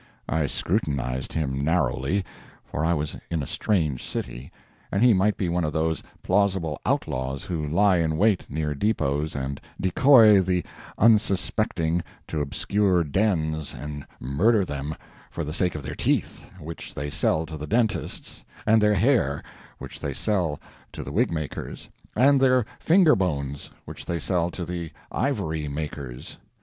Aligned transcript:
I 0.27 0.47
scrutinized 0.47 1.31
him 1.33 1.63
narrowly, 1.63 2.25
for 2.65 2.83
I 2.83 2.95
was 2.95 3.17
in 3.29 3.43
a 3.43 3.45
strange 3.45 4.03
city, 4.03 4.51
and 4.91 5.03
he 5.03 5.13
might 5.13 5.37
be 5.37 5.47
one 5.47 5.63
of 5.63 5.73
those 5.73 6.01
plausible 6.23 6.81
outlaws 6.87 7.43
who 7.43 7.63
lie 7.67 7.97
in 7.99 8.17
wait 8.17 8.49
near 8.49 8.73
depots 8.73 9.35
and 9.35 9.61
decoy 9.79 10.41
the 10.41 10.65
unsuspecting 10.97 12.01
to 12.29 12.41
obscure 12.41 13.03
dens 13.03 13.75
and 13.75 14.07
murder 14.19 14.65
them, 14.65 14.95
for 15.29 15.43
the 15.43 15.53
sake 15.53 15.75
of 15.75 15.83
their 15.83 15.93
teeth, 15.93 16.45
which 16.59 16.95
they 16.95 17.11
sell 17.11 17.45
to 17.45 17.55
the 17.55 17.67
dentists—and 17.67 18.81
their 18.81 18.95
hair, 18.95 19.43
which 19.77 19.99
they 19.99 20.15
sell 20.15 20.59
to 20.93 21.03
the 21.03 21.11
wig 21.11 21.31
makers—and 21.31 22.41
their 22.41 22.65
finger 22.79 23.15
bones, 23.15 23.69
which 23.85 24.07
they 24.07 24.17
sell 24.17 24.49
to 24.49 24.65
the 24.65 24.91
ivory 25.11 25.67
makers. 25.67 26.39